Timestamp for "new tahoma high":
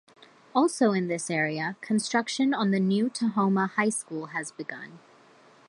2.79-3.89